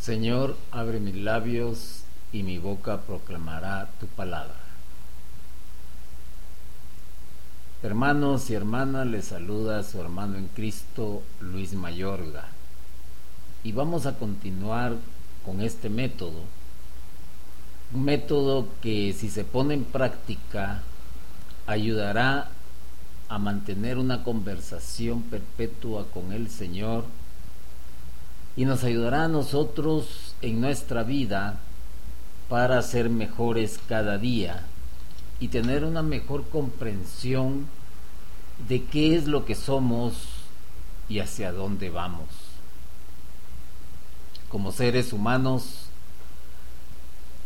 [0.00, 4.54] Señor, abre mis labios y mi boca proclamará tu palabra.
[7.82, 12.48] Hermanos y hermanas, les saluda su hermano en Cristo, Luis Mayorga.
[13.62, 14.96] Y vamos a continuar
[15.44, 16.44] con este método.
[17.92, 20.80] Un método que si se pone en práctica
[21.66, 22.48] ayudará
[23.28, 27.04] a mantener una conversación perpetua con el Señor
[28.56, 31.58] y nos ayudará a nosotros en nuestra vida
[32.48, 34.66] para ser mejores cada día
[35.38, 37.66] y tener una mejor comprensión
[38.68, 40.14] de qué es lo que somos
[41.08, 42.28] y hacia dónde vamos.
[44.50, 45.86] Como seres humanos,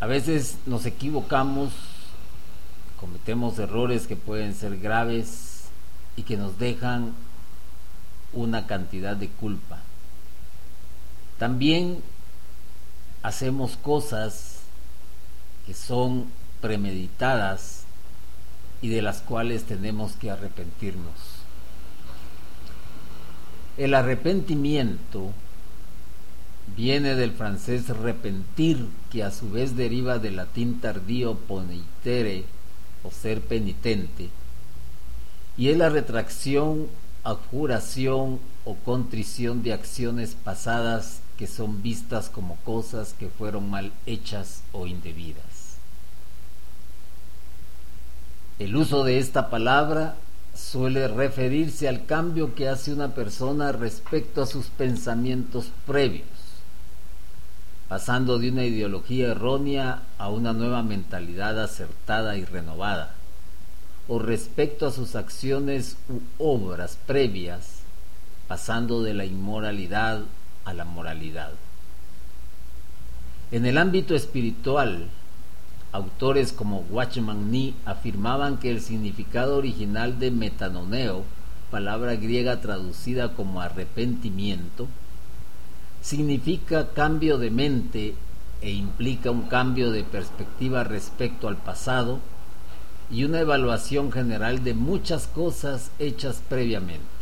[0.00, 1.72] a veces nos equivocamos,
[2.98, 5.66] cometemos errores que pueden ser graves
[6.16, 7.14] y que nos dejan
[8.32, 9.83] una cantidad de culpa.
[11.38, 12.02] También
[13.22, 14.60] hacemos cosas
[15.66, 16.26] que son
[16.60, 17.84] premeditadas
[18.80, 21.14] y de las cuales tenemos que arrepentirnos.
[23.76, 25.32] El arrepentimiento
[26.76, 32.44] viene del francés repentir, que a su vez deriva del latín tardío ponitere
[33.02, 34.28] o ser penitente,
[35.56, 36.88] y es la retracción,
[37.22, 44.62] abjuración o contrición de acciones pasadas que son vistas como cosas que fueron mal hechas
[44.72, 45.76] o indebidas.
[48.58, 50.16] El uso de esta palabra
[50.54, 56.28] suele referirse al cambio que hace una persona respecto a sus pensamientos previos,
[57.88, 63.14] pasando de una ideología errónea a una nueva mentalidad acertada y renovada,
[64.06, 67.80] o respecto a sus acciones u obras previas,
[68.46, 70.22] pasando de la inmoralidad
[70.64, 71.52] a la moralidad.
[73.50, 75.08] En el ámbito espiritual,
[75.92, 81.24] autores como Watchman Nee afirmaban que el significado original de metanoneo,
[81.70, 84.88] palabra griega traducida como arrepentimiento,
[86.02, 88.14] significa cambio de mente
[88.60, 92.18] e implica un cambio de perspectiva respecto al pasado
[93.10, 97.13] y una evaluación general de muchas cosas hechas previamente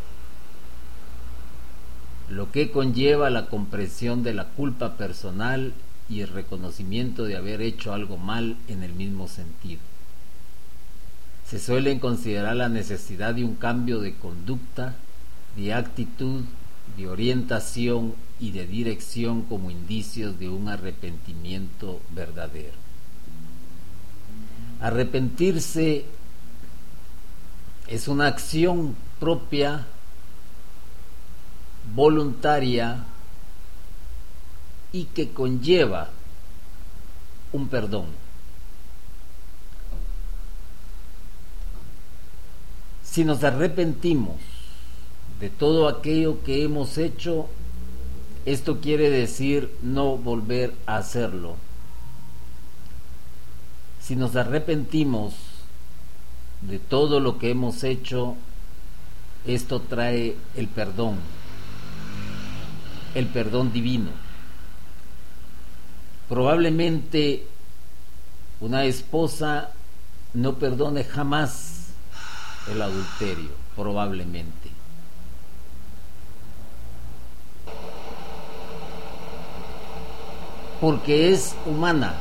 [2.33, 5.75] lo que conlleva la comprensión de la culpa personal
[6.09, 9.81] y el reconocimiento de haber hecho algo mal en el mismo sentido.
[11.47, 14.95] Se suelen considerar la necesidad de un cambio de conducta,
[15.57, 16.45] de actitud,
[16.97, 22.81] de orientación y de dirección como indicios de un arrepentimiento verdadero.
[24.81, 26.07] Arrepentirse
[27.89, 29.87] es una acción propia
[31.95, 33.05] voluntaria
[34.93, 36.11] y que conlleva
[37.53, 38.07] un perdón.
[43.03, 44.37] Si nos arrepentimos
[45.41, 47.49] de todo aquello que hemos hecho,
[48.47, 51.57] esto quiere decir no volver a hacerlo.
[54.01, 55.35] Si nos arrepentimos
[56.63, 58.37] de todo lo que hemos hecho,
[59.47, 61.19] esto trae el perdón
[63.15, 64.11] el perdón divino.
[66.29, 67.47] Probablemente
[68.61, 69.71] una esposa
[70.35, 71.89] no perdone jamás
[72.71, 74.71] el adulterio, probablemente.
[80.81, 82.15] Porque es humana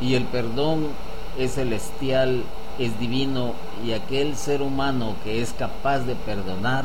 [0.00, 0.88] y el perdón
[1.38, 2.42] es celestial,
[2.78, 3.54] es divino
[3.84, 6.84] y aquel ser humano que es capaz de perdonar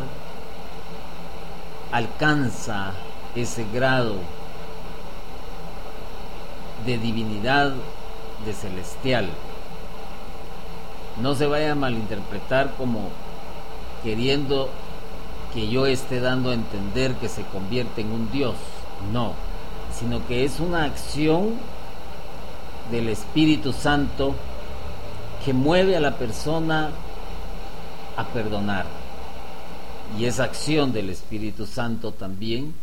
[1.94, 2.92] alcanza
[3.36, 4.16] ese grado
[6.88, 7.72] de divinidad,
[8.46, 9.30] de celestial.
[11.22, 13.10] No se vaya a malinterpretar como
[14.04, 14.70] queriendo
[15.54, 18.56] que yo esté dando a entender que se convierte en un Dios.
[19.12, 19.34] No,
[19.94, 21.54] sino que es una acción
[22.90, 24.34] del Espíritu Santo
[25.46, 26.90] que mueve a la persona
[28.18, 29.03] a perdonar
[30.18, 32.74] y esa acción del Espíritu Santo también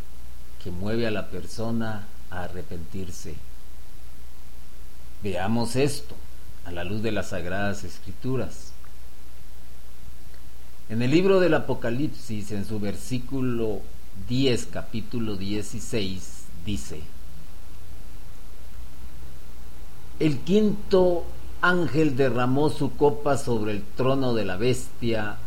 [0.63, 3.35] que mueve a la persona a arrepentirse.
[5.23, 6.15] Veamos esto
[6.65, 8.73] a la luz de las sagradas escrituras.
[10.89, 13.81] En el libro del Apocalipsis, en su versículo
[14.27, 17.01] 10, capítulo 16, dice,
[20.19, 21.23] el quinto
[21.61, 25.37] ángel derramó su copa sobre el trono de la bestia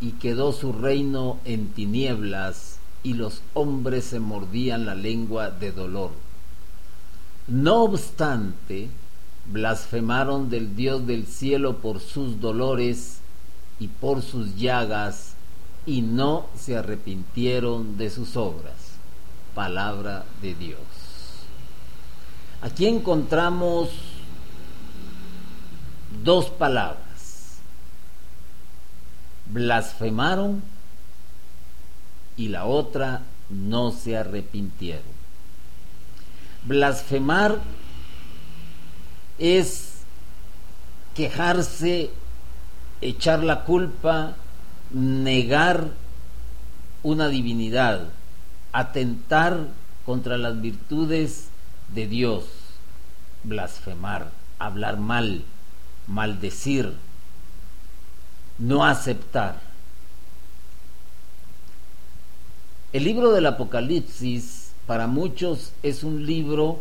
[0.00, 6.10] y quedó su reino en tinieblas y los hombres se mordían la lengua de dolor.
[7.46, 8.88] No obstante,
[9.50, 13.20] blasfemaron del Dios del cielo por sus dolores
[13.78, 15.34] y por sus llagas,
[15.86, 18.74] y no se arrepintieron de sus obras.
[19.54, 20.78] Palabra de Dios.
[22.60, 23.88] Aquí encontramos
[26.22, 27.09] dos palabras.
[29.52, 30.62] Blasfemaron
[32.36, 35.02] y la otra no se arrepintieron.
[36.64, 37.58] Blasfemar
[39.38, 39.90] es
[41.14, 42.10] quejarse,
[43.00, 44.36] echar la culpa,
[44.92, 45.88] negar
[47.02, 48.08] una divinidad,
[48.72, 49.68] atentar
[50.06, 51.48] contra las virtudes
[51.94, 52.44] de Dios,
[53.42, 55.42] blasfemar, hablar mal,
[56.06, 56.94] maldecir,
[58.60, 59.58] no aceptar.
[62.92, 66.80] El libro del Apocalipsis para muchos es un libro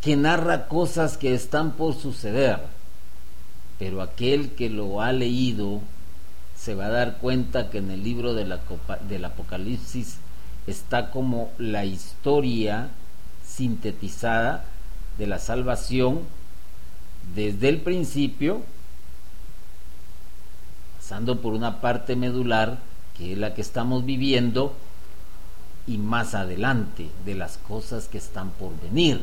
[0.00, 2.60] que narra cosas que están por suceder,
[3.78, 5.80] pero aquel que lo ha leído
[6.56, 10.18] se va a dar cuenta que en el libro del Apocalipsis
[10.66, 12.88] está como la historia
[13.44, 14.64] sintetizada
[15.18, 16.20] de la salvación
[17.34, 18.62] desde el principio,
[21.06, 22.78] pasando por una parte medular,
[23.16, 24.74] que es la que estamos viviendo,
[25.86, 29.22] y más adelante de las cosas que están por venir.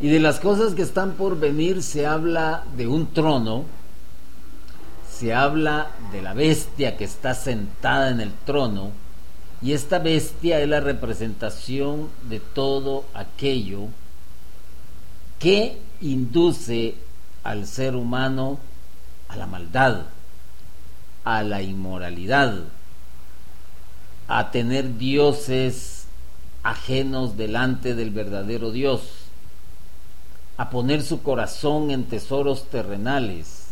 [0.00, 3.64] Y de las cosas que están por venir se habla de un trono,
[5.08, 8.90] se habla de la bestia que está sentada en el trono,
[9.62, 13.82] y esta bestia es la representación de todo aquello
[15.38, 16.96] que induce
[17.44, 18.58] al ser humano
[19.28, 20.06] a la maldad,
[21.24, 22.64] a la inmoralidad,
[24.28, 26.06] a tener dioses
[26.62, 29.02] ajenos delante del verdadero Dios,
[30.56, 33.68] a poner su corazón en tesoros terrenales,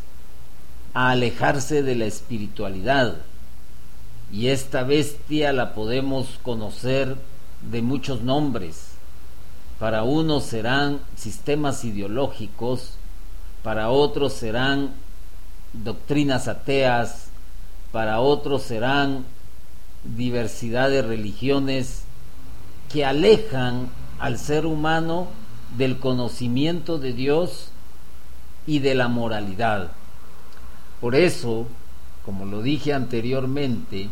[0.95, 3.17] a alejarse de la espiritualidad.
[4.33, 7.17] Y esta bestia la podemos conocer
[7.71, 8.89] de muchos nombres.
[9.79, 12.95] Para unos serán sistemas ideológicos,
[13.63, 14.93] para otros serán
[15.73, 17.32] doctrinas ateas,
[17.93, 19.25] para otros serán
[20.05, 22.05] diversidad de religiones
[22.91, 25.29] que alejan al ser humano
[25.77, 27.69] del conocimiento de Dios
[28.67, 29.93] y de la moralidad.
[31.01, 31.67] Por eso,
[32.25, 34.09] como lo dije anteriormente,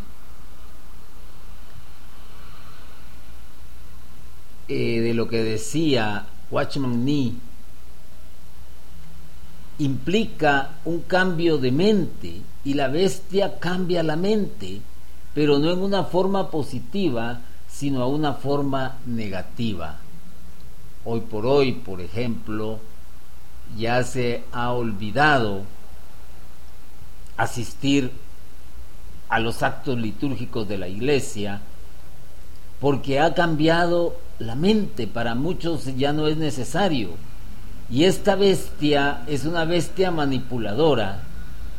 [4.67, 7.33] eh, de lo que decía Watchman Nee,
[9.83, 14.81] implica un cambio de mente y la bestia cambia la mente,
[15.33, 19.97] pero no en una forma positiva, sino a una forma negativa.
[21.03, 22.79] Hoy por hoy, por ejemplo,
[23.75, 25.63] ya se ha olvidado
[27.37, 28.11] asistir
[29.29, 31.61] a los actos litúrgicos de la iglesia
[32.79, 37.09] porque ha cambiado la mente, para muchos ya no es necesario.
[37.91, 41.23] Y esta bestia es una bestia manipuladora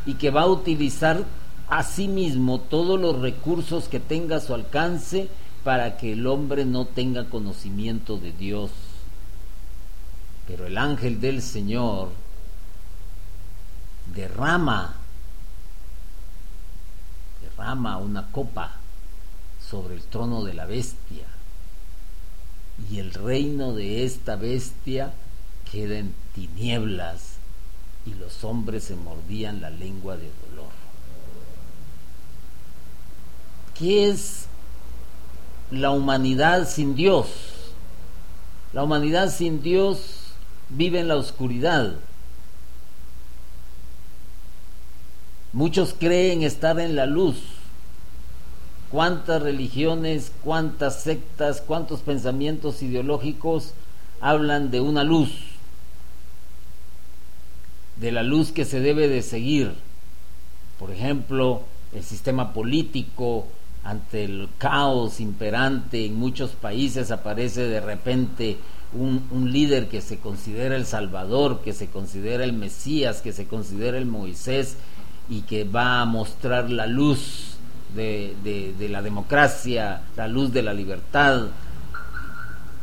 [0.04, 1.24] y que va a utilizar
[1.70, 5.30] a sí mismo todos los recursos que tenga a su alcance
[5.64, 8.70] para que el hombre no tenga conocimiento de Dios.
[10.46, 12.10] Pero el ángel del Señor
[14.14, 14.96] derrama,
[17.40, 18.72] derrama una copa
[19.66, 21.24] sobre el trono de la bestia
[22.90, 25.14] y el reino de esta bestia
[25.72, 26.02] queda
[26.34, 27.36] tinieblas
[28.04, 30.70] y los hombres se mordían la lengua de dolor.
[33.74, 34.46] ¿Qué es
[35.70, 37.28] la humanidad sin Dios?
[38.74, 40.34] La humanidad sin Dios
[40.68, 41.94] vive en la oscuridad.
[45.54, 47.36] Muchos creen estar en la luz.
[48.90, 53.72] ¿Cuántas religiones, cuántas sectas, cuántos pensamientos ideológicos
[54.20, 55.51] hablan de una luz?
[57.96, 59.72] De la luz que se debe de seguir.
[60.78, 61.62] Por ejemplo,
[61.94, 63.46] el sistema político,
[63.84, 68.56] ante el caos imperante en muchos países aparece de repente
[68.92, 73.46] un, un, líder que se considera el Salvador, que se considera el Mesías, que se
[73.46, 74.76] considera el Moisés
[75.28, 77.56] y que va a mostrar la luz
[77.94, 81.48] de, de la democracia, la luz de la libertad.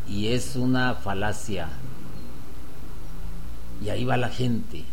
[0.07, 1.69] Y es una falacia.
[3.83, 4.83] Y ahí va la gente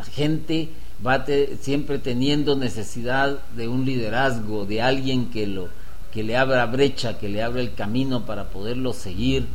[0.00, 0.70] la gente
[1.06, 1.26] va
[1.60, 5.68] siempre teniendo necesidad de un liderazgo, de alguien que lo
[6.10, 9.46] que le abra brecha, que le abra el camino para poderlo seguir,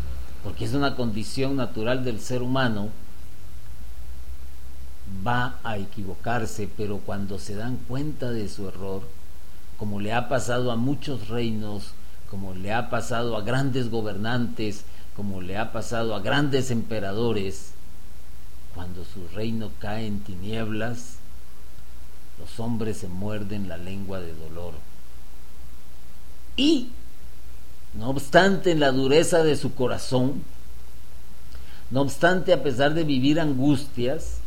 [0.43, 2.89] porque es una condición natural del ser humano,
[5.25, 9.01] va a equivocarse, pero cuando se dan cuenta de su error,
[9.79, 11.93] como le ha pasado a muchos reinos,
[12.29, 14.85] como le ha pasado a grandes gobernantes,
[15.15, 17.74] como le ha pasado a grandes emperadores,
[18.75, 21.15] cuando su reino cae en tinieblas,
[22.37, 24.73] los hombres se muerden la lengua de dolor.
[26.57, 26.89] Y,
[27.93, 30.43] no obstante en la dureza de su corazón,
[31.89, 34.39] no obstante a pesar de vivir angustias,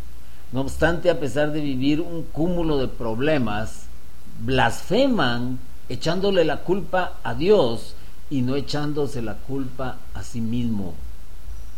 [0.53, 3.87] no obstante a pesar de vivir un cúmulo de problemas,
[4.41, 5.59] blasfeman
[5.89, 7.95] echándole la culpa a Dios
[8.29, 10.95] y no echándose la culpa a sí mismo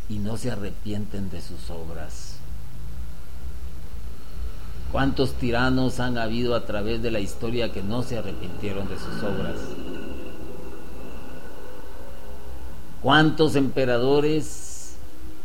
[0.09, 2.40] y no se arrepienten de sus obras.
[4.93, 9.23] ¿Cuántos tiranos han habido a través de la historia que no se arrepintieron de sus
[9.23, 9.57] obras?
[13.01, 14.97] ¿Cuántos emperadores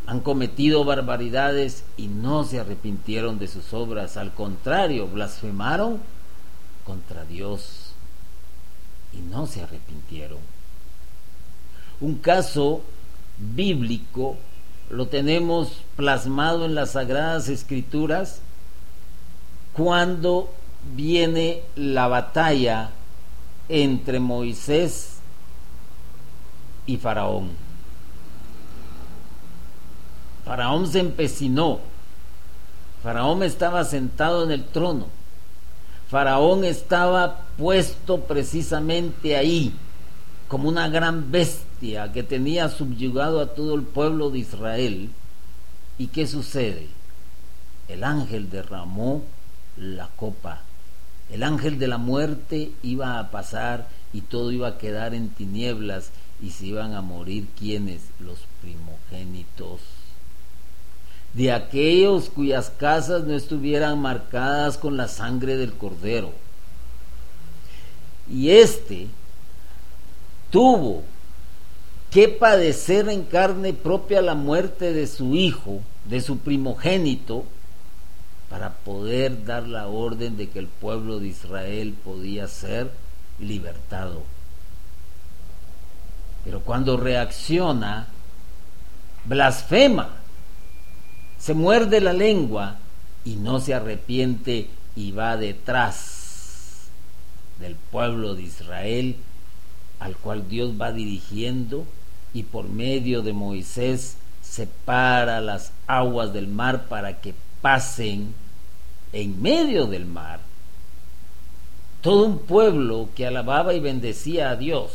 [0.07, 4.17] han cometido barbaridades y no se arrepintieron de sus obras?
[4.17, 5.99] Al contrario, blasfemaron
[6.83, 7.91] contra Dios
[9.13, 10.39] y no se arrepintieron.
[12.01, 12.81] Un caso
[13.37, 14.37] bíblico
[14.89, 18.41] lo tenemos plasmado en las sagradas escrituras
[19.75, 20.53] cuando
[20.96, 22.91] viene la batalla
[23.67, 25.17] entre Moisés
[26.86, 27.50] y Faraón.
[30.46, 31.79] Faraón se empecinó.
[33.03, 35.08] Faraón estaba sentado en el trono.
[36.10, 39.74] Faraón estaba puesto precisamente ahí
[40.48, 45.10] como una gran bestia que tenía subyugado a todo el pueblo de Israel.
[45.98, 46.88] ¿Y qué sucede?
[47.88, 49.24] El ángel derramó
[49.77, 50.62] la copa.
[51.29, 56.12] El ángel de la muerte iba a pasar y todo iba a quedar en tinieblas
[56.41, 59.82] y se iban a morir quienes, los primogénitos.
[61.34, 66.32] De aquellos cuyas casas no estuvieran marcadas con la sangre del cordero.
[68.32, 69.08] Y este
[70.50, 71.03] tuvo
[72.12, 77.44] que padecer en carne propia la muerte de su hijo, de su primogénito,
[78.49, 82.91] para poder dar la orden de que el pueblo de Israel podía ser
[83.39, 84.23] libertado.
[86.43, 88.07] Pero cuando reacciona,
[89.25, 90.09] blasfema,
[91.39, 92.77] se muerde la lengua
[93.23, 96.87] y no se arrepiente y va detrás
[97.59, 99.15] del pueblo de Israel
[99.99, 101.85] al cual Dios va dirigiendo
[102.33, 107.33] y por medio de Moisés separa las aguas del mar para que
[107.65, 108.31] pasen
[109.12, 110.39] en medio del mar.
[112.03, 114.91] Todo un pueblo que alababa y bendecía a Dios.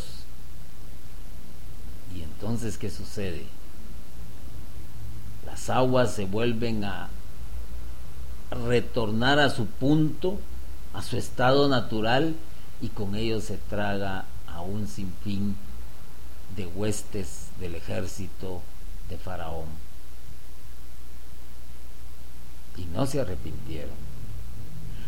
[2.14, 3.44] Y entonces, ¿qué sucede?
[5.44, 7.08] Las aguas se vuelven a
[8.52, 10.38] retornar a su punto,
[10.94, 12.36] a su estado natural,
[12.80, 15.56] y con ello se traga a un sinfín
[16.54, 18.62] de huestes del ejército
[19.08, 19.89] de Faraón.
[22.76, 23.94] Y no se arrepintieron.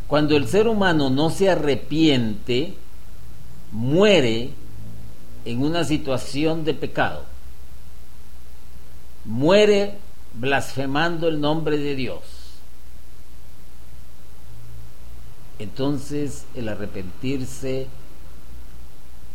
[0.07, 2.75] Cuando el ser humano no se arrepiente,
[3.71, 4.51] muere
[5.45, 7.25] en una situación de pecado.
[9.25, 9.99] Muere
[10.35, 12.21] blasfemando el nombre de Dios.
[15.59, 17.87] Entonces el arrepentirse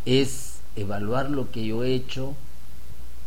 [0.06, 2.36] es evaluar lo que yo he hecho,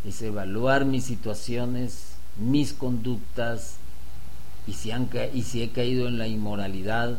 [0.05, 3.77] es evaluar mis situaciones, mis conductas,
[4.67, 7.19] y si, han, y si he caído en la inmoralidad,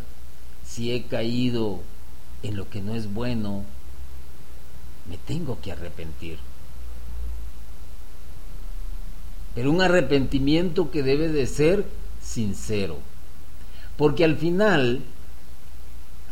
[0.65, 1.81] si he caído
[2.43, 3.63] en lo que no es bueno,
[5.09, 6.37] me tengo que arrepentir.
[9.53, 11.85] Pero un arrepentimiento que debe de ser
[12.21, 12.99] sincero.
[13.97, 15.01] Porque al final,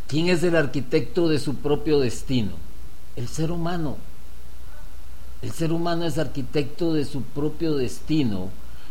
[0.08, 2.70] ¿quién es el arquitecto de su propio destino?
[3.20, 3.98] el ser humano.
[5.42, 8.50] El ser humano es arquitecto de su propio destino,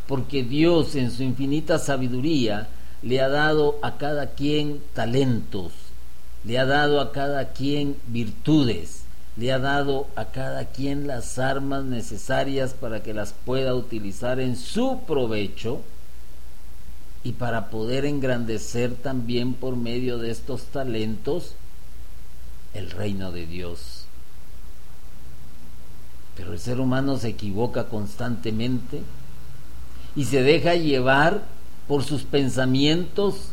[0.08, 2.66] porque Dios en su infinita sabiduría
[3.02, 5.72] le ha dado a cada quien talentos,
[6.44, 9.02] le ha dado a cada quien virtudes,
[9.36, 14.56] le ha dado a cada quien las armas necesarias para que las pueda utilizar en
[14.56, 15.82] su provecho
[17.22, 21.52] y para poder engrandecer también por medio de estos talentos
[22.72, 24.06] el reino de Dios.
[26.34, 29.02] Pero el ser humano se equivoca constantemente
[30.18, 31.44] y se deja llevar
[31.86, 33.52] por sus pensamientos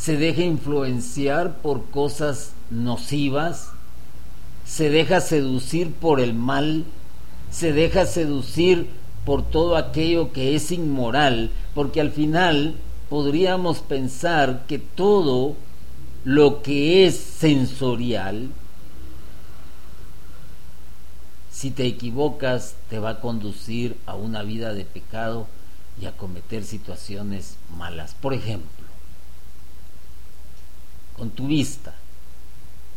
[0.00, 3.68] se deja influenciar por cosas nocivas,
[4.64, 6.86] se deja seducir por el mal,
[7.50, 8.88] se deja seducir
[9.26, 12.76] por todo aquello que es inmoral, porque al final
[13.10, 15.54] podríamos pensar que todo
[16.24, 18.48] lo que es sensorial,
[21.52, 25.46] si te equivocas, te va a conducir a una vida de pecado
[26.00, 28.14] y a cometer situaciones malas.
[28.20, 28.86] Por ejemplo,
[31.16, 31.94] con tu vista,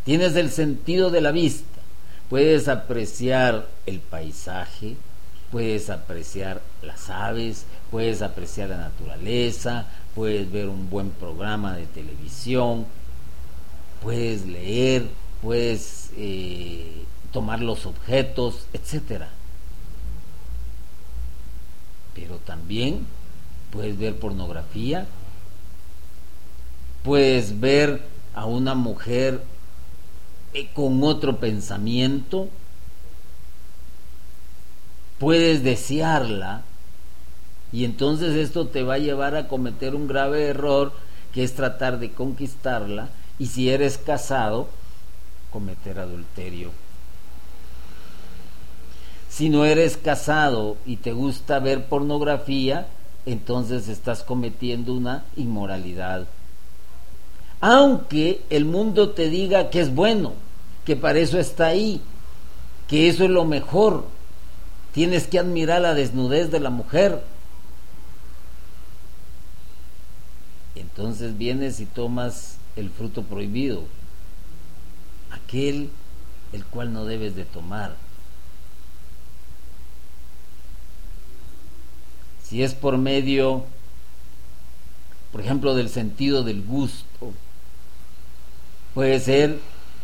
[0.05, 1.81] tienes el sentido de la vista,
[2.29, 4.95] puedes apreciar el paisaje,
[5.51, 12.85] puedes apreciar las aves, puedes apreciar la naturaleza, puedes ver un buen programa de televisión,
[14.01, 15.07] puedes leer,
[15.41, 19.29] puedes eh, tomar los objetos, etcétera.
[22.13, 23.05] Pero también
[23.71, 25.07] puedes ver pornografía,
[27.03, 28.01] puedes ver
[28.33, 29.43] a una mujer
[30.53, 32.49] eh, con otro pensamiento,
[35.17, 36.63] puedes desearla
[37.71, 40.93] y entonces esto te va a llevar a cometer un grave error
[41.33, 44.69] que es tratar de conquistarla y si eres casado,
[45.51, 46.82] cometer adulterio.
[49.35, 52.85] Si no eres casado y te gusta ver pornografía,
[53.25, 56.27] entonces estás cometiendo una inmoralidad.
[57.59, 60.33] Aunque el mundo te diga que es bueno,
[60.85, 61.99] que para eso está ahí,
[62.87, 64.05] que eso es lo mejor,
[64.91, 67.23] tienes que admirar la desnudez de la mujer.
[70.75, 73.81] Entonces vienes y tomas el fruto prohibido,
[75.31, 75.89] aquel
[76.51, 77.95] el cual no debes de tomar.
[82.43, 83.65] Si es por medio,
[85.31, 87.33] por ejemplo, del sentido del gusto,
[88.93, 89.59] puede ser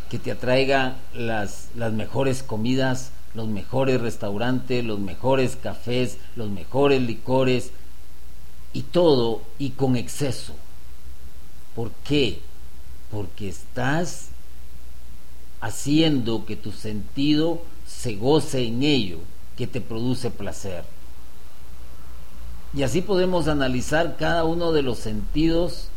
[0.09, 7.01] que te atraiga las, las mejores comidas, los mejores restaurantes, los mejores cafés, los mejores
[7.01, 7.71] licores
[8.73, 10.55] y todo y con exceso.
[11.75, 12.41] ¿Por qué?
[13.11, 14.29] porque estás
[15.61, 19.19] haciendo que tu sentido se goce en ello,
[19.57, 20.83] que te produce placer.
[22.73, 25.89] Y así podemos analizar cada uno de los sentidos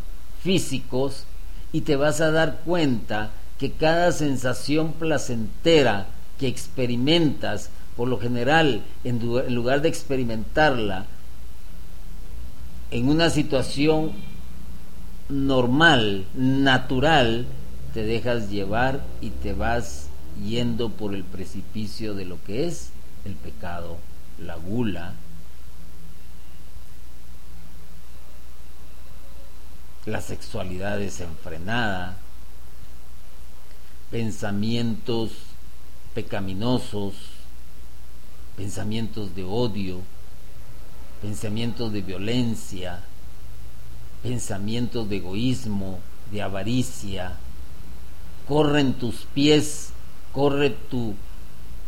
[0.42, 1.24] físicos
[1.72, 6.06] y te vas a dar cuenta que cada sensación placentera
[6.38, 11.06] que experimentas, por lo general, en lugar de experimentarla
[12.90, 14.12] en una situación
[15.28, 17.46] normal, natural,
[17.94, 20.08] te dejas llevar y te vas
[20.46, 22.90] yendo por el precipicio de lo que es
[23.24, 23.96] el pecado,
[24.38, 25.14] la gula,
[30.06, 32.16] la sexualidad desenfrenada,
[34.10, 35.30] pensamientos
[36.14, 37.14] pecaminosos,
[38.56, 40.00] pensamientos de odio,
[41.22, 43.00] pensamientos de violencia,
[44.22, 47.36] pensamientos de egoísmo, de avaricia.
[48.48, 49.92] Corren tus pies,
[50.32, 51.14] corre tu,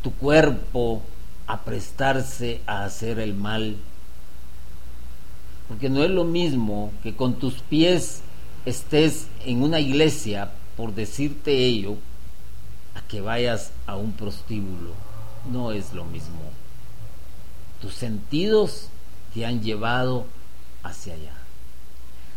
[0.03, 1.03] tu cuerpo
[1.46, 3.77] a prestarse a hacer el mal.
[5.68, 8.22] Porque no es lo mismo que con tus pies
[8.66, 11.96] estés en una iglesia, por decirte ello,
[12.94, 14.92] a que vayas a un prostíbulo.
[15.50, 16.40] No es lo mismo.
[17.81, 18.88] Tus sentidos
[19.33, 20.27] te han llevado
[20.83, 21.35] hacia allá.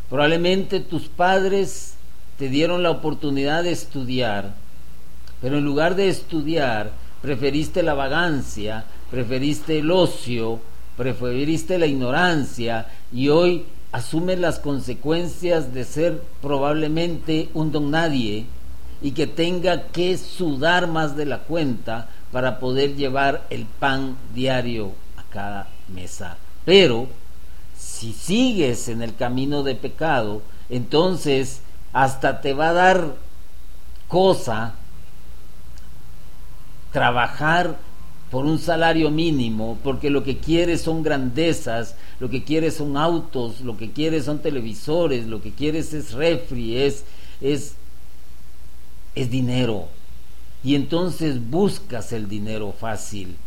[0.09, 1.95] Probablemente tus padres
[2.37, 4.53] te dieron la oportunidad de estudiar,
[5.41, 10.59] pero en lugar de estudiar, preferiste la vagancia, preferiste el ocio,
[10.97, 18.45] preferiste la ignorancia y hoy asumes las consecuencias de ser probablemente un don nadie
[19.01, 24.91] y que tenga que sudar más de la cuenta para poder llevar el pan diario
[25.17, 26.37] a cada mesa.
[26.65, 27.07] Pero
[27.77, 31.61] si sigues en el camino de pecado, entonces
[31.93, 33.15] hasta te va a dar
[34.07, 34.73] cosa
[36.91, 37.77] trabajar
[38.31, 43.61] por un salario mínimo, porque lo que quieres son grandezas, lo que quieres son autos,
[43.61, 47.05] lo que quieres son televisores, lo que quieres es refri, es,
[47.39, 47.75] es,
[49.15, 49.87] es dinero.
[50.63, 53.37] Y entonces buscas el dinero fácil.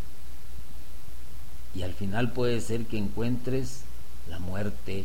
[1.74, 3.82] Y al final puede ser que encuentres
[4.28, 5.04] la muerte.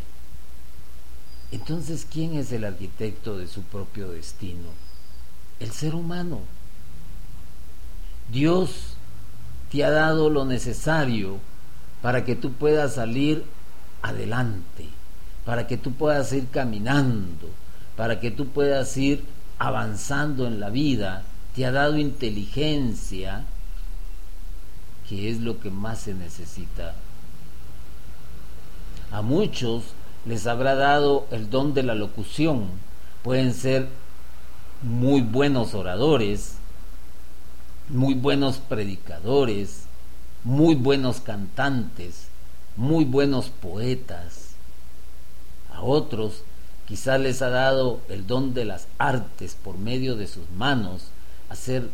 [1.52, 4.70] Entonces, ¿quién es el arquitecto de su propio destino?
[5.60, 6.40] El ser humano.
[8.32, 8.95] Dios
[9.72, 11.40] te ha dado lo necesario
[12.02, 13.44] para que tú puedas salir
[14.02, 14.88] adelante,
[15.46, 17.50] para que tú puedas ir caminando,
[17.96, 19.24] para que tú puedas ir
[19.58, 21.24] avanzando en la vida,
[21.56, 23.44] te ha dado inteligencia,
[25.08, 26.94] que es lo que más se necesita.
[29.12, 29.84] A muchos
[30.26, 32.68] les habrá dado el don de la locución,
[33.24, 33.88] pueden ser
[34.82, 36.58] muy buenos oradores,
[37.90, 39.84] muy buenos predicadores,
[40.44, 42.28] muy buenos cantantes,
[42.76, 44.56] muy buenos poetas.
[45.72, 46.44] A otros
[46.88, 51.10] quizá les ha dado el don de las artes por medio de sus manos,
[51.50, 51.90] a ser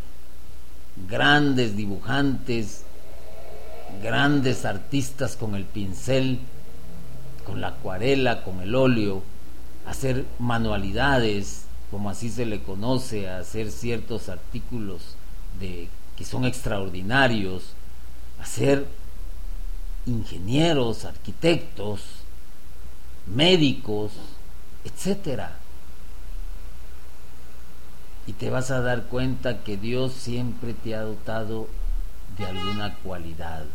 [1.10, 2.84] grandes dibujantes,
[4.02, 6.40] grandes artistas con el pincel,
[7.46, 9.24] con la acuarela, con el óleo,
[9.86, 15.16] hacer manualidades, como así se le conoce, a hacer ciertos artículos
[15.62, 17.74] que son extraordinarios,
[18.40, 18.88] a ser
[20.06, 22.02] ingenieros, arquitectos,
[23.28, 24.12] médicos,
[24.84, 25.58] etcétera.
[28.28, 31.68] Y te vas a dar cuenta que Dios siempre te ha dotado
[32.38, 33.66] de alguna cualidad,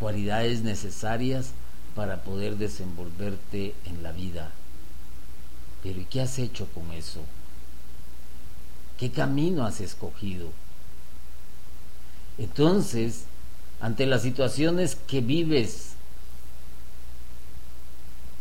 [0.00, 1.52] cualidades necesarias
[1.94, 4.50] para poder desenvolverte en la vida.
[5.82, 7.20] Pero ¿y qué has hecho con eso?
[8.98, 10.50] ¿Qué camino has escogido?
[12.38, 13.24] Entonces,
[13.80, 15.94] ante las situaciones que vives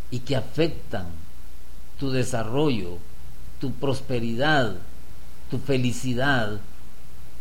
[0.09, 1.07] y que afectan
[1.99, 2.97] tu desarrollo,
[3.59, 4.75] tu prosperidad,
[5.49, 6.59] tu felicidad,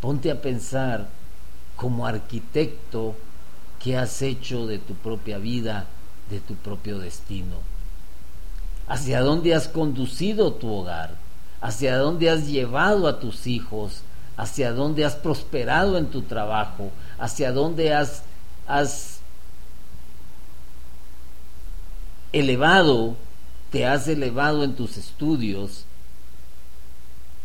[0.01, 1.09] ponte a pensar
[1.77, 3.15] como arquitecto
[3.83, 5.87] qué has hecho de tu propia vida,
[6.31, 7.57] de tu propio destino.
[8.89, 11.15] Hacia dónde has conducido tu hogar,
[11.61, 14.03] hacia dónde has llevado a tus hijos,
[14.37, 18.23] hacia dónde has prosperado en tu trabajo, hacia dónde has,
[18.67, 19.21] has
[22.33, 23.17] elevado,
[23.71, 25.85] te has elevado en tus estudios.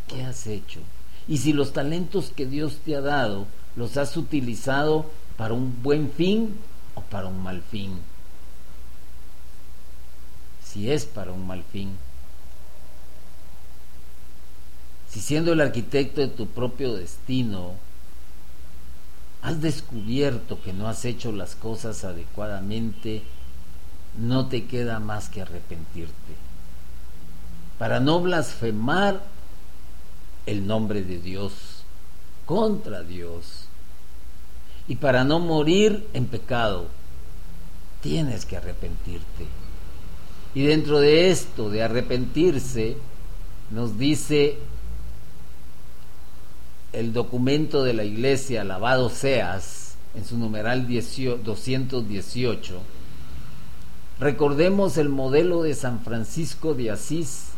[0.08, 0.80] ¿Qué has hecho?
[1.28, 3.48] Y si los talentos que Dios te ha dado
[3.78, 5.06] los has utilizado
[5.38, 6.58] para un buen fin
[6.96, 7.92] o para un mal fin.
[10.66, 11.96] Si es para un mal fin.
[15.18, 17.74] Si siendo el arquitecto de tu propio destino,
[19.42, 23.24] has descubierto que no has hecho las cosas adecuadamente,
[24.16, 26.14] no te queda más que arrepentirte.
[27.80, 29.24] Para no blasfemar
[30.46, 31.82] el nombre de Dios
[32.46, 33.66] contra Dios
[34.88, 36.90] y para no morir en pecado,
[38.02, 39.48] tienes que arrepentirte.
[40.54, 42.98] Y dentro de esto de arrepentirse,
[43.72, 44.60] nos dice
[46.98, 52.82] el documento de la iglesia, alabado seas, en su numeral 218,
[54.20, 57.50] recordemos el modelo de San Francisco de Asís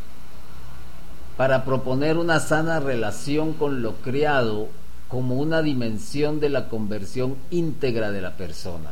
[1.38, 4.68] para proponer una sana relación con lo creado
[5.08, 8.92] como una dimensión de la conversión íntegra de la persona.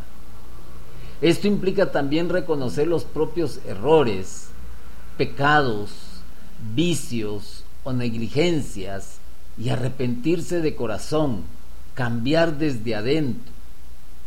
[1.21, 4.47] Esto implica también reconocer los propios errores,
[5.17, 5.89] pecados,
[6.73, 9.19] vicios o negligencias
[9.57, 11.43] y arrepentirse de corazón,
[11.95, 13.57] cambiar desde adentro.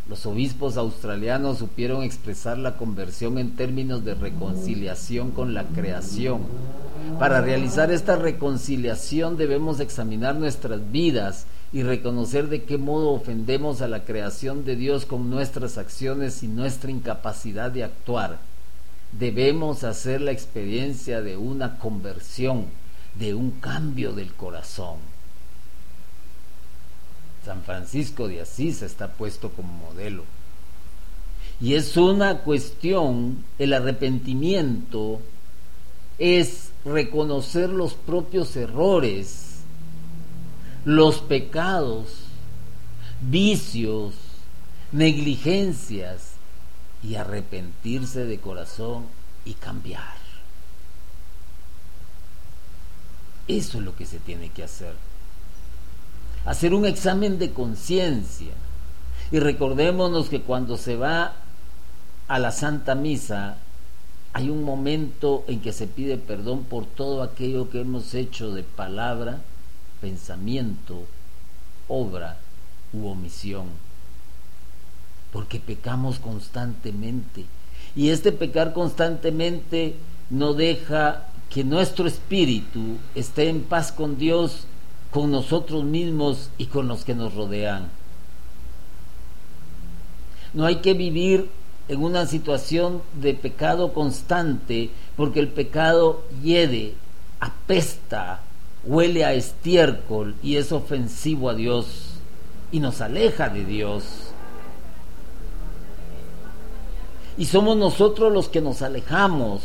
[0.08, 6.40] Los obispos australianos supieron expresar la conversión en términos de reconciliación con la creación.
[7.20, 13.88] Para realizar esta reconciliación debemos examinar nuestras vidas y reconocer de qué modo ofendemos a
[13.88, 18.38] la creación de Dios con nuestras acciones y nuestra incapacidad de actuar.
[19.12, 22.64] Debemos hacer la experiencia de una conversión,
[23.16, 25.09] de un cambio del corazón.
[27.44, 30.24] San Francisco de Asís está puesto como modelo.
[31.60, 35.20] Y es una cuestión, el arrepentimiento
[36.18, 39.50] es reconocer los propios errores
[40.84, 42.06] los pecados,
[43.20, 44.14] vicios,
[44.92, 46.32] negligencias
[47.02, 49.06] y arrepentirse de corazón
[49.44, 50.18] y cambiar.
[53.46, 54.94] Eso es lo que se tiene que hacer.
[56.44, 58.52] Hacer un examen de conciencia.
[59.30, 61.34] Y recordémonos que cuando se va
[62.28, 63.56] a la Santa Misa,
[64.32, 68.62] hay un momento en que se pide perdón por todo aquello que hemos hecho de
[68.62, 69.40] palabra,
[70.00, 71.04] pensamiento,
[71.88, 72.38] obra
[72.92, 73.66] u omisión.
[75.32, 77.44] Porque pecamos constantemente.
[77.94, 79.96] Y este pecar constantemente
[80.30, 84.66] no deja que nuestro espíritu esté en paz con Dios,
[85.10, 87.88] con nosotros mismos y con los que nos rodean.
[90.52, 91.48] No hay que vivir
[91.88, 96.94] en una situación de pecado constante, porque el pecado hiede,
[97.40, 98.40] apesta,
[98.84, 102.10] huele a estiércol y es ofensivo a Dios
[102.72, 104.04] y nos aleja de Dios.
[107.36, 109.62] Y somos nosotros los que nos alejamos.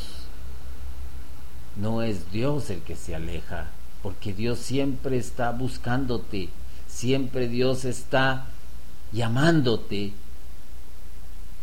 [1.75, 3.67] No es Dios el que se aleja,
[4.06, 6.50] porque Dios siempre está buscándote,
[6.88, 8.46] siempre Dios está
[9.12, 10.13] llamándote.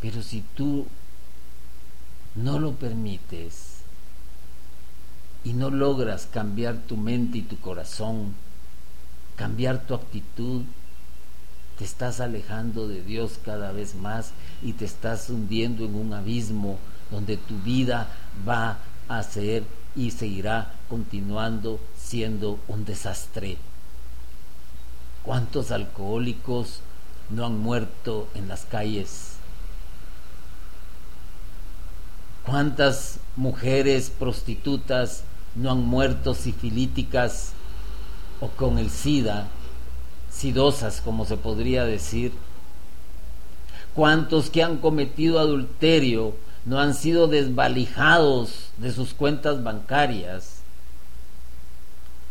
[0.00, 0.88] Pero si tú
[2.34, 3.82] no lo permites
[5.44, 8.34] y no logras cambiar tu mente y tu corazón,
[9.36, 10.62] cambiar tu actitud,
[11.78, 14.32] te estás alejando de Dios cada vez más
[14.64, 18.08] y te estás hundiendo en un abismo donde tu vida
[18.44, 19.62] va a ser
[19.94, 23.56] y seguirá continuando siendo un desastre.
[25.22, 26.80] ¿Cuántos alcohólicos
[27.30, 29.36] no han muerto en las calles?
[32.44, 35.22] ¿Cuántas mujeres prostitutas
[35.54, 37.52] no han muerto sifilíticas
[38.40, 39.46] o con el SIDA,
[40.30, 42.32] sidosas como se podría decir?
[43.94, 46.34] ¿Cuántos que han cometido adulterio
[46.64, 50.61] no han sido desvalijados de sus cuentas bancarias?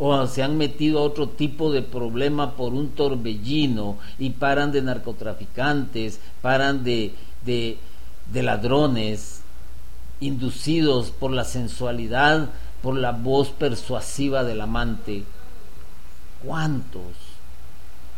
[0.03, 4.81] O se han metido a otro tipo de problema por un torbellino y paran de
[4.81, 7.13] narcotraficantes, paran de,
[7.45, 7.77] de,
[8.33, 9.41] de ladrones,
[10.19, 12.49] inducidos por la sensualidad,
[12.81, 15.23] por la voz persuasiva del amante.
[16.43, 17.13] ¿Cuántos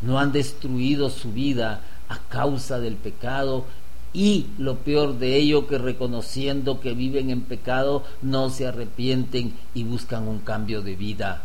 [0.01, 3.65] no han destruido su vida a causa del pecado?
[4.13, 9.83] Y lo peor de ello que reconociendo que viven en pecado no se arrepienten y
[9.83, 11.41] buscan un cambio de vida.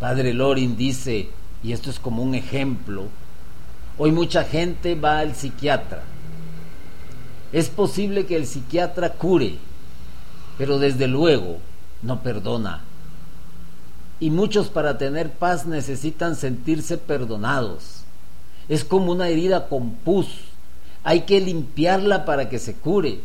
[0.00, 1.28] Padre Lorin dice,
[1.62, 3.04] y esto es como un ejemplo,
[3.98, 6.02] hoy mucha gente va al psiquiatra
[7.52, 9.56] es posible que el psiquiatra cure,
[10.56, 11.58] pero desde luego
[12.02, 12.82] no perdona.
[14.20, 18.02] Y muchos para tener paz necesitan sentirse perdonados.
[18.68, 20.28] Es como una herida con pus.
[21.02, 23.20] Hay que limpiarla para que se cure.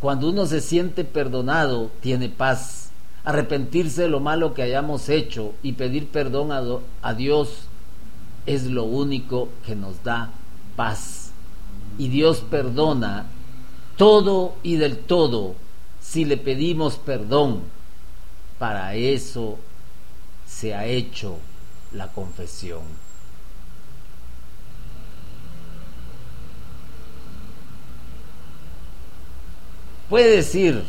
[0.00, 2.87] Cuando uno se siente perdonado, tiene paz.
[3.24, 6.62] Arrepentirse de lo malo que hayamos hecho y pedir perdón a,
[7.02, 7.68] a Dios
[8.46, 10.30] es lo único que nos da
[10.76, 11.32] paz.
[11.98, 13.26] Y Dios perdona
[13.96, 15.56] todo y del todo
[16.00, 17.62] si le pedimos perdón.
[18.58, 19.58] Para eso
[20.46, 21.38] se ha hecho
[21.92, 22.82] la confesión.
[30.08, 30.84] Puede decir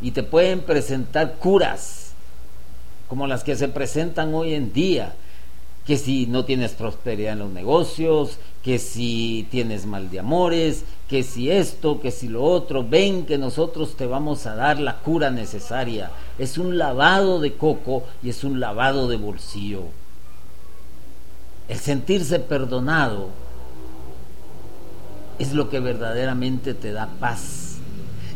[0.00, 2.08] y te pueden presentar curas
[3.08, 5.14] como las que se presentan hoy en día,
[5.86, 11.22] que si no tienes prosperidad en los negocios, que si tienes mal de amores, que
[11.22, 15.30] si esto, que si lo otro, ven que nosotros te vamos a dar la cura
[15.30, 16.10] necesaria.
[16.38, 19.84] Es un lavado de coco y es un lavado de bolsillo.
[21.68, 23.28] El sentirse perdonado
[25.38, 27.67] es lo que verdaderamente te da paz.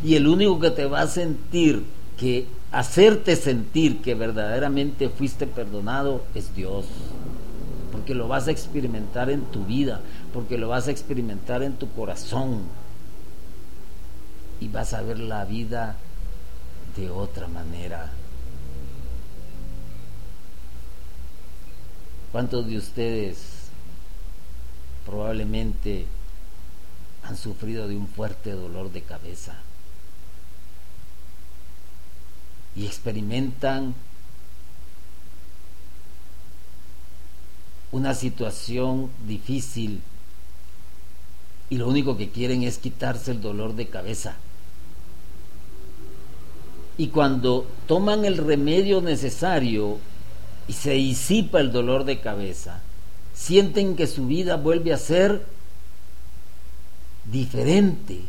[0.03, 1.85] Y el único que te va a sentir
[2.17, 6.85] que hacerte sentir que verdaderamente fuiste perdonado es Dios.
[7.91, 10.01] Porque lo vas a experimentar en tu vida,
[10.33, 12.63] porque lo vas a experimentar en tu corazón.
[14.59, 15.95] Y vas a ver la vida
[16.97, 18.11] de otra manera.
[22.31, 23.37] ¿Cuántos de ustedes
[25.05, 26.07] probablemente
[27.23, 29.55] han sufrido de un fuerte dolor de cabeza
[32.75, 33.93] y experimentan
[37.91, 40.01] una situación difícil
[41.69, 44.35] y lo único que quieren es quitarse el dolor de cabeza.
[46.97, 49.97] Y cuando toman el remedio necesario
[50.67, 52.81] y se disipa el dolor de cabeza,
[53.33, 55.45] sienten que su vida vuelve a ser
[57.25, 58.21] diferente,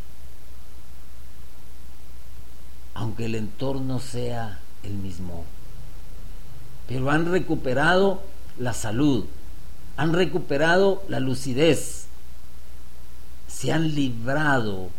[2.94, 5.44] aunque el entorno sea el mismo.
[6.86, 8.22] Pero han recuperado
[8.58, 9.26] la salud,
[9.96, 12.06] han recuperado la lucidez,
[13.48, 14.90] se han librado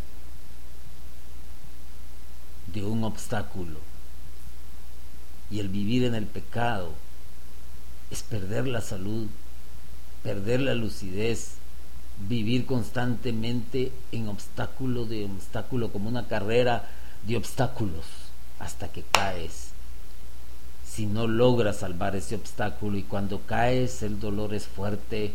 [2.72, 3.80] de un obstáculo.
[5.50, 6.92] Y el vivir en el pecado
[8.10, 9.28] es perder la salud,
[10.22, 11.52] perder la lucidez,
[12.28, 16.88] vivir constantemente en obstáculo de obstáculo, como una carrera
[17.26, 18.04] de obstáculos,
[18.58, 19.70] hasta que caes
[20.96, 25.34] si no logras salvar ese obstáculo y cuando caes el dolor es fuerte.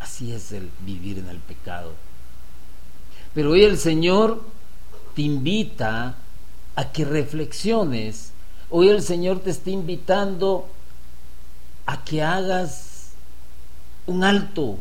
[0.00, 1.94] Así es el vivir en el pecado.
[3.32, 4.44] Pero hoy el Señor
[5.14, 6.14] te invita
[6.74, 8.32] a que reflexiones.
[8.68, 10.68] Hoy el Señor te está invitando
[11.86, 13.12] a que hagas
[14.06, 14.76] un alto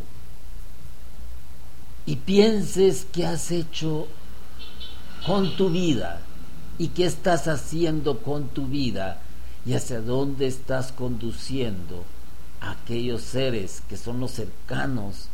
[2.05, 4.07] y pienses qué has hecho
[5.25, 6.19] con tu vida
[6.77, 9.21] y qué estás haciendo con tu vida
[9.65, 12.03] y hacia dónde estás conduciendo
[12.61, 15.29] a aquellos seres que son los cercanos.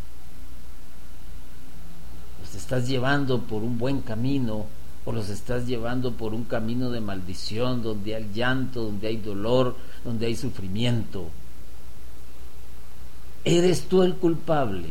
[2.42, 4.66] Los estás llevando por un buen camino
[5.04, 9.76] o los estás llevando por un camino de maldición donde hay llanto, donde hay dolor,
[10.06, 11.30] donde hay sufrimiento.
[13.44, 14.90] ¿Eres tú el culpable?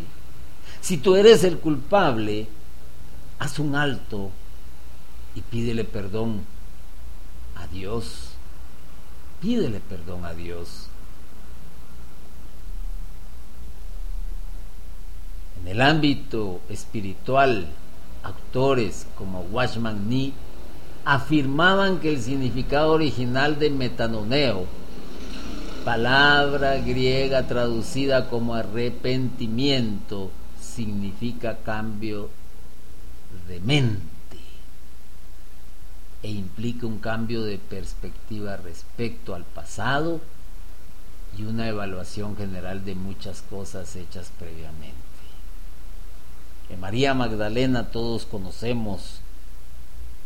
[0.81, 2.49] Si tú eres el culpable,
[3.39, 4.33] haz un alto
[5.35, 6.45] y pídele perdón
[7.57, 8.31] a Dios.
[9.40, 10.87] Pídele perdón a Dios.
[15.61, 17.69] En el ámbito espiritual,
[18.23, 20.33] autores como Watchman Nee
[21.05, 24.66] afirmaban que el significado original de metanoneo,
[25.85, 32.29] palabra griega traducida como arrepentimiento, significa cambio
[33.49, 34.10] de mente
[36.22, 40.20] e implica un cambio de perspectiva respecto al pasado
[41.38, 45.11] y una evaluación general de muchas cosas hechas previamente.
[46.78, 49.20] María Magdalena todos conocemos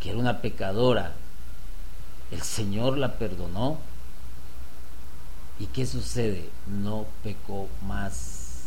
[0.00, 1.12] que era una pecadora,
[2.30, 3.78] el Señor la perdonó
[5.58, 6.48] y ¿qué sucede?
[6.66, 8.64] No pecó más.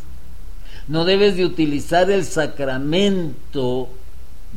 [0.87, 3.89] No debes de utilizar el sacramento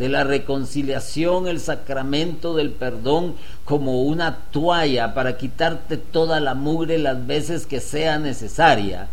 [0.00, 3.34] de la reconciliación, el sacramento del perdón,
[3.66, 9.08] como una toalla para quitarte toda la mugre las veces que sea necesaria,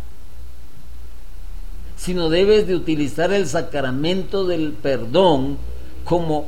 [1.98, 5.58] sino debes de utilizar el sacramento del perdón
[6.04, 6.46] como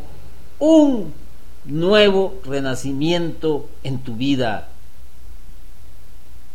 [0.59, 1.13] un
[1.67, 4.70] nuevo renacimiento en tu vida.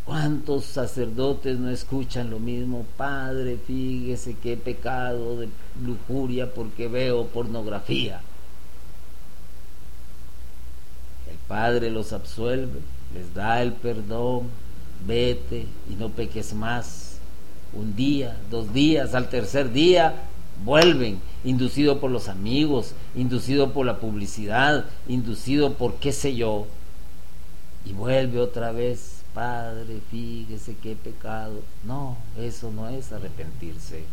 [0.05, 2.85] ¿Cuántos sacerdotes no escuchan lo mismo?
[2.95, 5.49] Padre, fíjese qué pecado de
[5.83, 8.21] lujuria porque veo pornografía.
[11.27, 12.81] El Padre los absuelve,
[13.15, 14.43] les da el perdón,
[15.07, 17.17] vete y no peques más.
[17.73, 20.13] Un día, dos días, al tercer día
[20.63, 26.67] vuelven, inducido por los amigos, inducido por la publicidad, inducido por qué sé yo,
[27.85, 31.61] y vuelve otra vez Padre, fíjese qué pecado.
[31.83, 34.05] No, eso no es arrepentirse.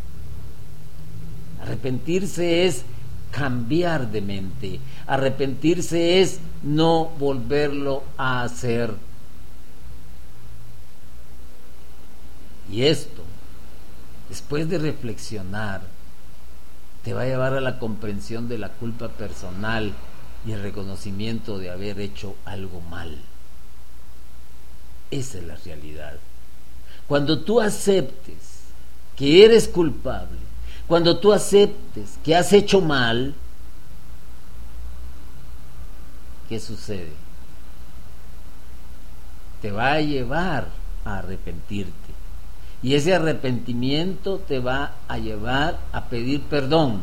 [1.62, 2.82] Arrepentirse es
[3.30, 4.80] cambiar de mente.
[5.06, 8.92] Arrepentirse es no volverlo a hacer.
[12.68, 13.22] Y esto,
[14.28, 15.82] después de reflexionar,
[17.04, 19.92] te va a llevar a la comprensión de la culpa personal
[20.44, 23.18] y el reconocimiento de haber hecho algo mal.
[25.12, 26.14] Esa es la realidad.
[27.06, 28.62] Cuando tú aceptes
[29.14, 30.38] que eres culpable,
[30.88, 33.34] cuando tú aceptes que has hecho mal,
[36.48, 37.12] ¿qué sucede?
[39.60, 40.68] Te va a llevar
[41.04, 41.92] a arrepentirte.
[42.82, 47.02] Y ese arrepentimiento te va a llevar a pedir perdón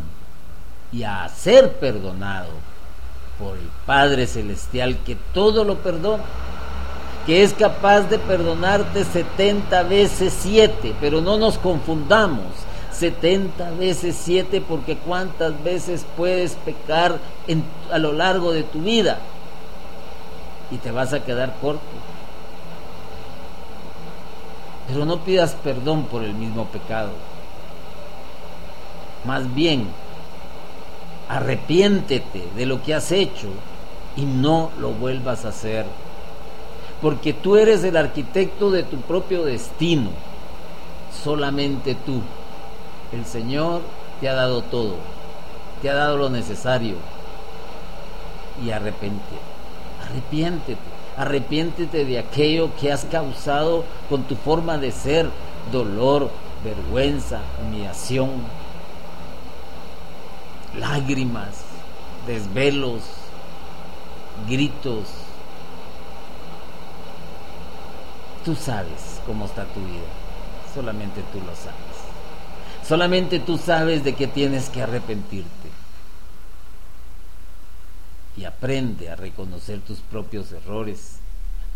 [0.91, 2.53] y a ser perdonado
[3.37, 6.23] por el Padre Celestial que todo lo perdona
[7.25, 12.45] que es capaz de perdonarte 70 veces 7, pero no nos confundamos.
[12.91, 17.17] 70 veces 7 porque cuántas veces puedes pecar
[17.91, 19.19] a lo largo de tu vida
[20.69, 21.81] y te vas a quedar corto.
[24.87, 27.11] Pero no pidas perdón por el mismo pecado.
[29.23, 29.87] Más bien,
[31.29, 33.47] arrepiéntete de lo que has hecho
[34.15, 35.85] y no lo vuelvas a hacer
[37.01, 40.09] porque tú eres el arquitecto de tu propio destino,
[41.23, 42.21] solamente tú.
[43.11, 43.81] El Señor
[44.19, 44.95] te ha dado todo,
[45.81, 46.95] te ha dado lo necesario.
[48.63, 49.37] Y arrepiéntete,
[50.05, 50.81] arrepiéntete,
[51.17, 55.29] arrepiéntete de aquello que has causado con tu forma de ser,
[55.71, 56.29] dolor,
[56.63, 58.29] vergüenza, humillación,
[60.77, 61.63] lágrimas,
[62.27, 63.01] desvelos,
[64.47, 65.05] gritos,
[68.49, 70.09] Tú sabes cómo está tu vida,
[70.73, 71.99] solamente tú lo sabes.
[72.83, 75.69] Solamente tú sabes de qué tienes que arrepentirte.
[78.35, 81.19] Y aprende a reconocer tus propios errores.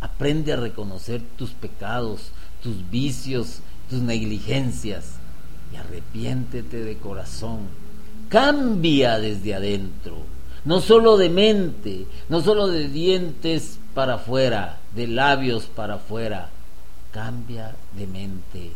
[0.01, 2.32] Aprende a reconocer tus pecados,
[2.63, 5.17] tus vicios, tus negligencias.
[5.71, 7.67] y arrepiéntete de corazón.
[8.30, 10.17] Cambia desde adentro,
[10.65, 16.49] no solo de mente, no solo de dientes para afuera, de labios para afuera.
[17.14, 18.72] Cambia de mente.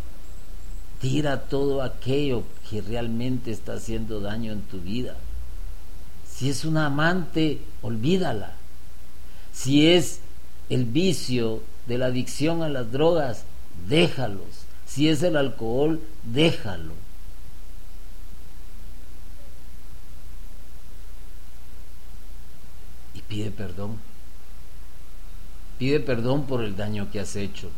[1.01, 5.15] Tira todo aquello que realmente está haciendo daño en tu vida.
[6.29, 8.53] Si es una amante, olvídala.
[9.51, 10.19] Si es
[10.69, 13.43] el vicio de la adicción a las drogas,
[13.87, 14.65] déjalos.
[14.85, 16.93] Si es el alcohol, déjalo.
[23.15, 23.97] Y pide perdón.
[25.79, 27.71] Pide perdón por el daño que has hecho.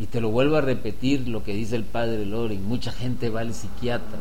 [0.00, 2.64] Y te lo vuelvo a repetir lo que dice el padre Loren.
[2.64, 4.18] Mucha gente va al psiquiatra.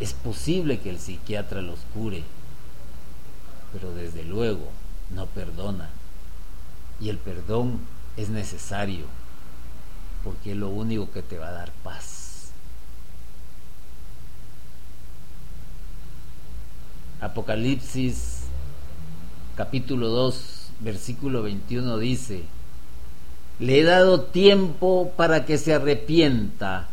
[0.00, 2.22] Es posible que el psiquiatra los cure,
[3.72, 4.70] pero desde luego
[5.14, 5.90] no perdona.
[6.98, 7.80] Y el perdón
[8.16, 9.04] es necesario,
[10.24, 12.52] porque es lo único que te va a dar paz.
[17.20, 18.44] Apocalipsis
[19.56, 22.44] capítulo 2, versículo 21 dice,
[23.58, 26.88] le he dado tiempo para que se arrepienta,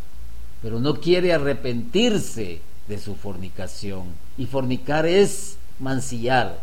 [0.62, 4.06] pero no quiere arrepentirse de su fornicación.
[4.38, 6.60] Y fornicar es mancillar,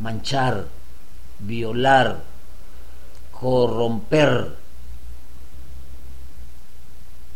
[0.00, 0.66] manchar,
[1.40, 2.22] violar,
[3.32, 4.56] corromper.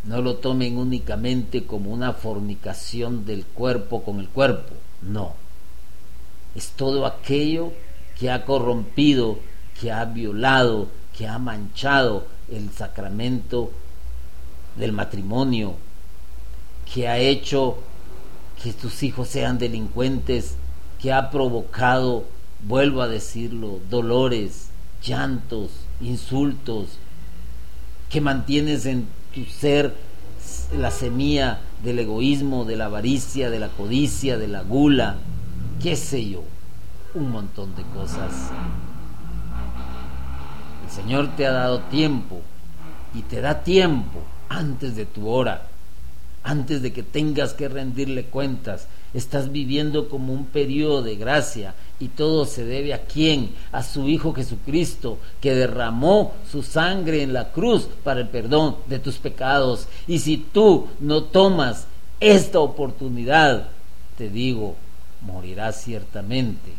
[0.05, 5.33] No lo tomen únicamente como una fornicación del cuerpo con el cuerpo, no.
[6.55, 7.73] Es todo aquello
[8.17, 9.39] que ha corrompido,
[9.79, 10.87] que ha violado,
[11.19, 13.71] que ha manchado el sacramento
[14.77, 15.75] del matrimonio,
[16.93, 17.79] que ha hecho
[18.63, 20.55] que tus hijos sean delincuentes,
[20.97, 22.23] que ha provocado,
[22.65, 24.69] vuelvo a decirlo, dolores,
[25.03, 26.87] llantos, insultos,
[28.09, 29.05] que mantienes en
[29.35, 29.93] tu ser
[30.77, 35.17] la semilla del egoísmo, de la avaricia, de la codicia, de la gula,
[35.83, 36.45] qué sé yo,
[37.13, 38.51] un montón de cosas
[40.89, 42.41] Señor te ha dado tiempo
[43.13, 44.19] y te da tiempo
[44.49, 45.67] antes de tu hora,
[46.43, 48.87] antes de que tengas que rendirle cuentas.
[49.13, 53.51] Estás viviendo como un periodo de gracia y todo se debe a quién?
[53.71, 58.99] A su Hijo Jesucristo, que derramó su sangre en la cruz para el perdón de
[58.99, 59.87] tus pecados.
[60.07, 61.87] Y si tú no tomas
[62.19, 63.69] esta oportunidad,
[64.17, 64.75] te digo,
[65.21, 66.71] morirás ciertamente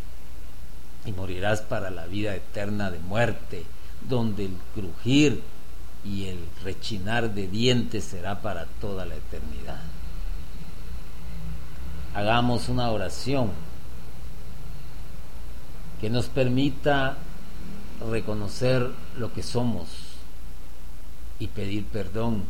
[1.04, 3.64] y morirás para la vida eterna de muerte
[4.08, 5.42] donde el crujir
[6.04, 9.80] y el rechinar de dientes será para toda la eternidad.
[12.14, 13.50] Hagamos una oración
[16.00, 17.18] que nos permita
[18.10, 19.88] reconocer lo que somos
[21.38, 22.44] y pedir perdón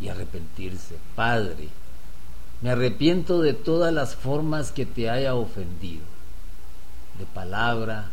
[0.00, 0.98] y arrepentirse.
[1.14, 1.68] Padre,
[2.62, 6.04] me arrepiento de todas las formas que te haya ofendido,
[7.18, 8.10] de palabra,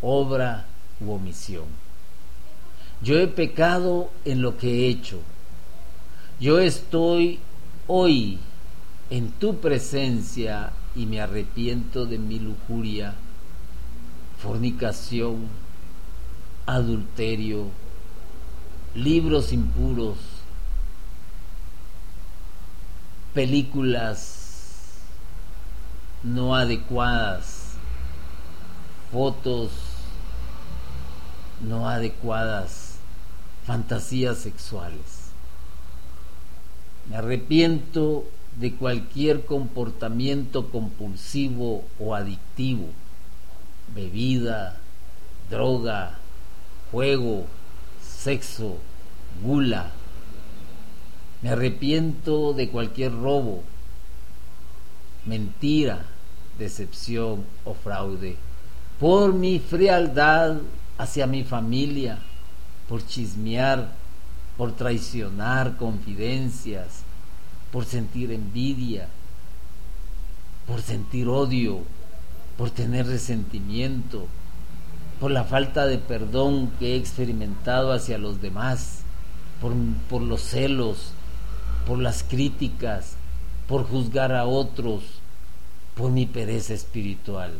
[0.00, 0.64] obra
[1.00, 1.66] u omisión.
[3.02, 5.20] Yo he pecado en lo que he hecho.
[6.40, 7.38] Yo estoy
[7.86, 8.38] hoy
[9.10, 13.14] en tu presencia y me arrepiento de mi lujuria,
[14.42, 15.48] fornicación,
[16.66, 17.68] adulterio,
[18.94, 20.18] libros impuros,
[23.32, 24.98] películas
[26.24, 27.74] no adecuadas,
[29.12, 29.87] fotos
[31.60, 32.96] no adecuadas,
[33.66, 35.30] fantasías sexuales.
[37.08, 38.24] Me arrepiento
[38.58, 42.88] de cualquier comportamiento compulsivo o adictivo,
[43.94, 44.76] bebida,
[45.50, 46.18] droga,
[46.90, 47.46] juego,
[48.02, 48.78] sexo,
[49.42, 49.90] gula.
[51.40, 53.62] Me arrepiento de cualquier robo,
[55.24, 56.04] mentira,
[56.58, 58.36] decepción o fraude.
[58.98, 60.56] Por mi frialdad
[60.98, 62.18] hacia mi familia,
[62.88, 63.92] por chismear,
[64.56, 67.02] por traicionar confidencias,
[67.70, 69.08] por sentir envidia,
[70.66, 71.82] por sentir odio,
[72.56, 74.26] por tener resentimiento,
[75.20, 79.02] por la falta de perdón que he experimentado hacia los demás,
[79.60, 79.72] por,
[80.10, 81.12] por los celos,
[81.86, 83.14] por las críticas,
[83.68, 85.04] por juzgar a otros,
[85.94, 87.52] por mi pereza espiritual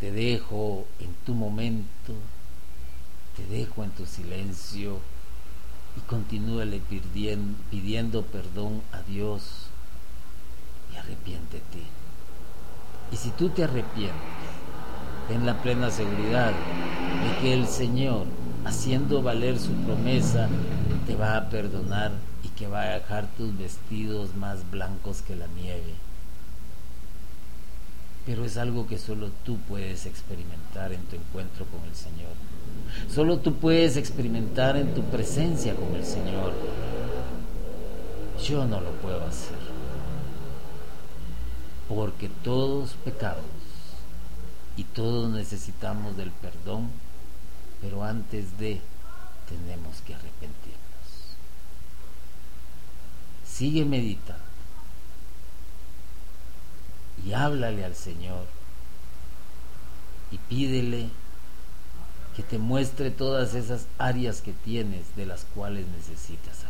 [0.00, 2.14] te dejo en tu momento,
[3.36, 4.98] te dejo en tu silencio
[5.96, 6.80] y continúale
[7.70, 9.66] pidiendo, perdón a Dios
[10.92, 11.82] y arrepiéntete.
[13.10, 14.14] Y si tú te arrepientes,
[15.28, 18.26] ten la plena seguridad de que el Señor
[18.64, 20.48] haciendo valer su promesa,
[21.06, 25.46] te va a perdonar y que va a dejar tus vestidos más blancos que la
[25.46, 25.94] nieve.
[28.28, 32.34] Pero es algo que solo tú puedes experimentar en tu encuentro con el Señor.
[33.10, 36.52] Solo tú puedes experimentar en tu presencia con el Señor.
[38.44, 39.56] Yo no lo puedo hacer.
[41.88, 43.46] Porque todos pecamos
[44.76, 46.90] y todos necesitamos del perdón,
[47.80, 48.82] pero antes de
[49.48, 50.76] tenemos que arrepentirnos.
[53.46, 54.47] Sigue meditando
[57.24, 58.46] y háblale al Señor
[60.30, 61.08] y pídele
[62.36, 66.67] que te muestre todas esas áreas que tienes de las cuales necesitas.